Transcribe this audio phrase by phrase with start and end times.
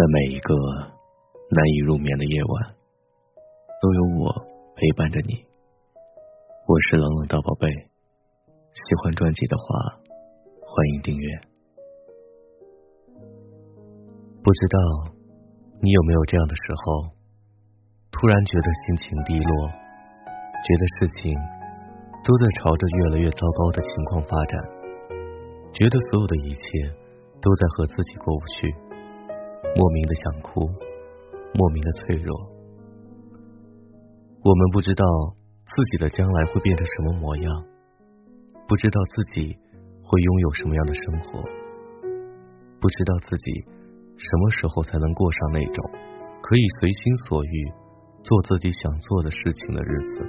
[0.00, 0.54] 在每一个
[1.52, 2.72] 难以入眠的夜晚，
[3.82, 4.32] 都有我
[4.74, 5.44] 陪伴着你。
[6.64, 10.00] 我是冷冷大宝贝，喜欢专辑的话，
[10.64, 11.28] 欢迎订阅。
[14.42, 15.12] 不知道
[15.82, 17.12] 你有没有这样的时候，
[18.10, 21.36] 突然觉得心情低落，觉得事情
[22.24, 24.64] 都在朝着越来越糟糕的情况发展，
[25.74, 26.88] 觉得所有的一切
[27.42, 28.74] 都在和自己过不去。
[29.76, 30.68] 莫名的想哭，
[31.54, 32.34] 莫名的脆弱。
[34.42, 35.04] 我们不知道
[35.64, 37.64] 自己的将来会变成什么模样，
[38.66, 39.56] 不知道自己
[40.02, 41.42] 会拥有什么样的生活，
[42.80, 43.60] 不知道自己
[44.16, 45.84] 什么时候才能过上那种
[46.42, 47.72] 可以随心所欲
[48.24, 50.26] 做自己想做的事情的日子。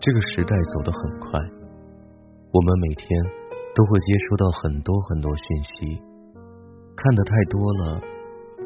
[0.00, 1.40] 这个时代走得很快，
[2.52, 3.08] 我们每天
[3.74, 6.02] 都会接收到很多很多讯息。
[6.96, 8.00] 看的太多了，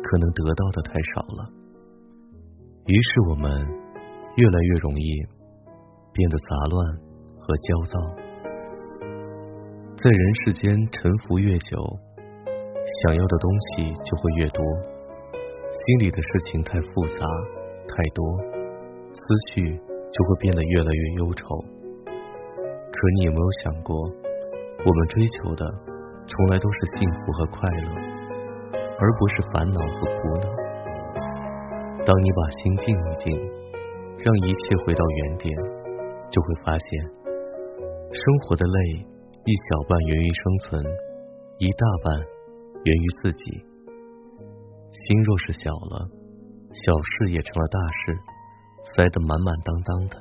[0.03, 1.51] 可能得到的太少了，
[2.87, 3.51] 于是我们
[4.37, 5.11] 越来越容易
[6.13, 6.97] 变得杂乱
[7.41, 7.99] 和焦躁，
[9.97, 11.77] 在人世间沉浮越久，
[13.03, 14.63] 想要的东西就会越多，
[15.73, 17.27] 心里的事情太复杂
[17.89, 18.39] 太多，
[19.13, 19.21] 思
[19.53, 21.45] 绪就会变得越来越忧愁。
[22.07, 23.97] 可你有没有想过，
[24.85, 25.67] 我们追求的
[26.29, 28.18] 从来都是幸福和快乐？
[29.01, 30.47] 而不是烦恼和苦恼。
[32.05, 33.31] 当你把心静一静，
[34.19, 35.55] 让一切回到原点，
[36.31, 37.05] 就会发现，
[38.11, 39.07] 生活的累
[39.45, 40.85] 一小半源于生存，
[41.59, 42.19] 一大半
[42.85, 43.65] 源于自己。
[44.91, 46.09] 心若是小了，
[46.73, 48.19] 小事也成了大事，
[48.95, 50.17] 塞得满满当当的；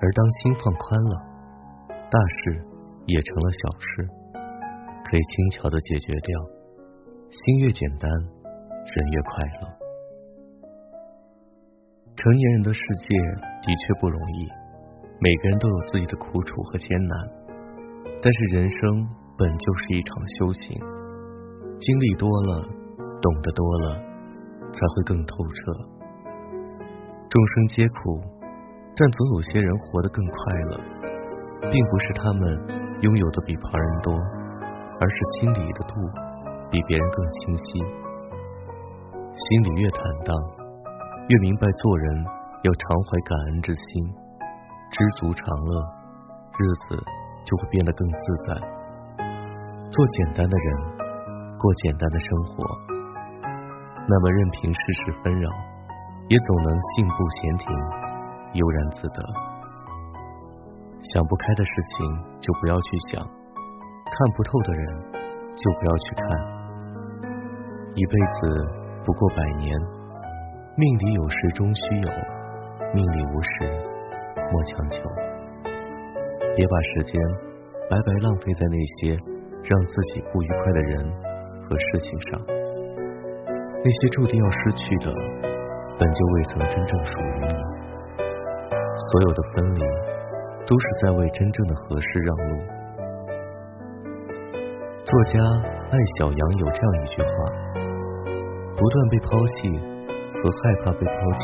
[0.00, 1.14] 而当心放宽了，
[2.10, 2.64] 大事
[3.06, 4.08] 也成了小事，
[5.04, 6.59] 可以轻巧的解决掉。
[7.30, 9.68] 心越简单，人越快乐。
[12.16, 13.14] 成年人的世界
[13.62, 14.48] 的确不容易，
[15.20, 17.18] 每个人都有自己的苦楚和艰难。
[18.20, 18.78] 但是人生
[19.38, 20.76] 本就是一场修行，
[21.78, 22.66] 经历多了，
[23.22, 23.94] 懂得多了，
[24.72, 25.72] 才会更透彻。
[27.30, 28.20] 众生皆苦，
[28.96, 30.34] 但总有些人活得更快
[30.72, 30.80] 乐，
[31.70, 32.58] 并不是他们
[33.02, 34.12] 拥有的比旁人多，
[34.98, 35.94] 而是心里的度。
[36.70, 37.82] 比别人更清晰，
[39.34, 40.36] 心里越坦荡，
[41.26, 42.24] 越明白做人
[42.62, 43.82] 要常怀感恩之心，
[44.92, 45.82] 知足常乐，
[46.56, 47.02] 日子
[47.44, 48.54] 就会变得更自在。
[49.90, 50.78] 做简单的人，
[51.58, 52.62] 过简单的生活，
[54.06, 55.50] 那么任凭世事纷扰，
[56.28, 57.66] 也总能信步闲庭，
[58.52, 59.18] 悠然自得。
[61.00, 62.06] 想不开的事情
[62.40, 65.02] 就不要去想，看不透的人
[65.56, 66.59] 就不要去看。
[67.94, 68.38] 一辈子
[69.04, 69.76] 不过百年，
[70.76, 72.10] 命里有时终须有，
[72.94, 73.50] 命里无时
[74.52, 75.02] 莫强求。
[76.54, 77.20] 别把时间
[77.90, 79.18] 白白浪费在那些
[79.64, 81.12] 让自己不愉快的人
[81.62, 82.40] 和事情上。
[83.82, 85.12] 那些注定要失去的，
[85.98, 87.54] 本就未曾真正属于你。
[89.10, 89.80] 所有的分离，
[90.64, 92.62] 都是在为真正的合适让路。
[95.04, 95.40] 作家
[95.90, 97.32] 艾小阳有这样一句话。
[98.78, 99.68] 不断被抛弃
[100.38, 101.42] 和害怕被抛弃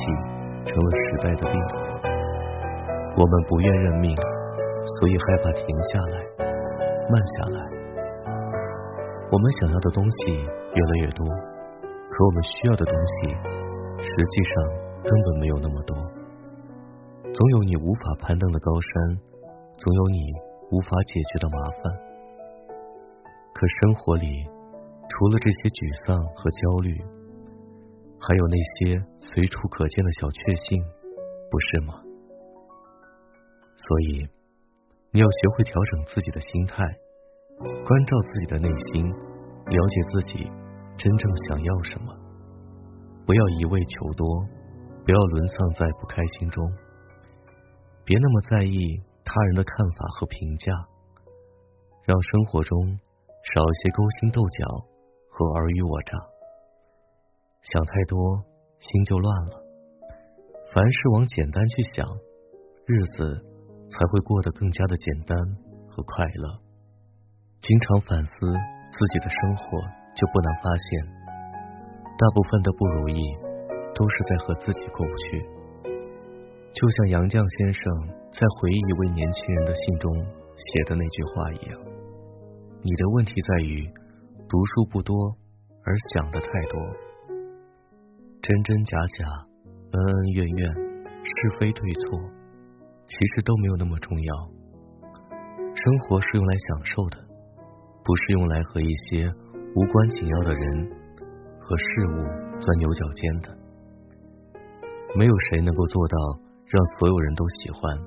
[0.64, 1.60] 成了时代的病。
[3.16, 4.16] 我们不愿认命，
[4.86, 6.16] 所以害怕停下来、
[7.10, 7.58] 慢下来。
[9.30, 13.28] 我们想要的东西越来越多，可我们需要的东西
[14.00, 14.64] 实际上
[15.02, 15.96] 根本没有那么多。
[17.34, 19.18] 总有你无法攀登的高山，
[19.76, 20.32] 总有你
[20.70, 22.05] 无法解决的麻烦。
[23.56, 24.28] 可生活里
[25.08, 26.92] 除了这些沮丧和焦虑，
[28.20, 30.76] 还有那些随处可见的小确幸，
[31.48, 31.96] 不是吗？
[33.80, 34.28] 所以
[35.08, 36.84] 你要学会调整自己的心态，
[37.56, 40.44] 关照自己的内心，了解自己
[41.00, 42.12] 真正想要什么。
[43.24, 44.44] 不要一味求多，
[45.00, 46.60] 不要沦丧在不开心中。
[48.04, 48.76] 别那么在意
[49.24, 50.68] 他人的看法和评价，
[52.04, 53.00] 让生活中
[53.56, 54.68] 少一些勾心斗角
[55.32, 56.12] 和尔虞我诈。
[57.72, 58.44] 想太多，
[58.84, 59.64] 心就乱了。
[60.68, 62.04] 凡事往简单去想，
[62.84, 63.24] 日子
[63.88, 65.32] 才会过得更加的简单
[65.88, 66.60] 和快乐。
[67.62, 68.36] 经常反思
[68.92, 69.64] 自己的生活，
[70.12, 71.00] 就不难发现，
[72.20, 73.24] 大部分的不如意
[73.96, 75.40] 都是在和自己过不去。
[76.76, 77.82] 就像杨绛先生
[78.36, 80.12] 在回忆一位年轻人的信中
[80.60, 81.80] 写的那句话一样
[82.86, 83.82] ：“你的问题在于
[84.48, 85.12] 读书不多，
[85.82, 86.78] 而想的太多。
[88.40, 89.26] 真真假假，
[89.90, 90.74] 恩恩怨怨，
[91.24, 92.20] 是非对错，
[93.08, 94.30] 其实都没有那么重要。
[95.74, 97.18] 生活是用来享受的，
[98.04, 99.26] 不是用来和一些
[99.74, 100.88] 无关紧要的人
[101.58, 103.58] 和事物钻牛角尖的。
[105.16, 106.16] 没有谁能够做到
[106.66, 107.98] 让所有人都喜欢，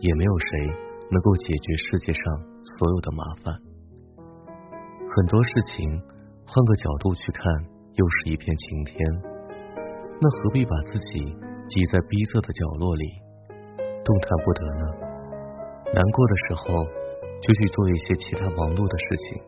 [0.00, 0.74] 也没有谁
[1.12, 2.22] 能够解决世界上
[2.64, 3.54] 所有的麻烦。
[5.14, 5.86] 很多事情
[6.42, 7.46] 换个角度去看，
[7.94, 8.98] 又是一片晴天。
[10.18, 11.22] 那何必把自己
[11.70, 13.06] 挤在逼仄的角落里，
[14.02, 14.82] 动弹不得呢？
[15.94, 16.82] 难过的时候
[17.38, 19.38] 就去做一些其他忙碌的事情，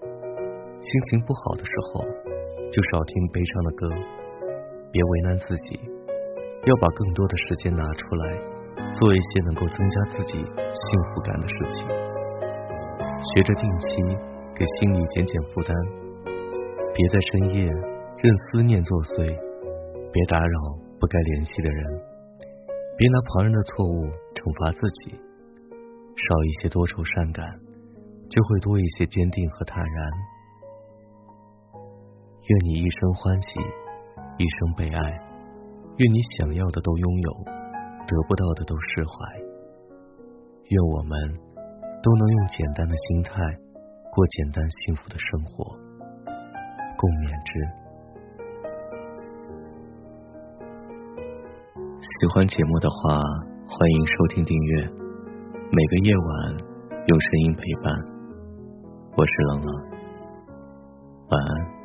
[0.78, 2.06] 心情不好的时候
[2.70, 3.82] 就少听悲伤的歌，
[4.94, 5.82] 别为难自己。
[6.62, 8.24] 要把更多的时间拿出来，
[8.94, 11.82] 做一些能够增加自己幸福感的事情。
[13.18, 13.98] 学着定期
[14.56, 15.68] 给心里减减负担，
[16.24, 17.68] 别在深夜
[18.24, 19.28] 任思念作祟，
[20.10, 20.56] 别打扰
[20.98, 21.84] 不该联系的人，
[22.96, 25.12] 别拿旁人的错误惩罚自己。
[26.16, 27.44] 少一些多愁善感，
[28.32, 29.98] 就会多一些坚定和坦然。
[32.48, 33.60] 愿你一生欢喜，
[34.40, 35.00] 一生被爱。
[36.00, 37.30] 愿你想要的都拥有，
[38.08, 39.12] 得不到的都释怀。
[40.64, 41.12] 愿我们
[42.00, 43.36] 都能用简单的心态
[44.16, 45.76] 过简单幸福的生活，
[46.96, 47.60] 共勉之。
[52.00, 53.20] 喜欢节目的话，
[53.68, 54.88] 欢迎收听订阅。
[55.70, 56.56] 每个夜晚
[57.06, 57.92] 用声音陪伴，
[59.18, 59.84] 我是冷冷，
[61.28, 61.75] 晚安。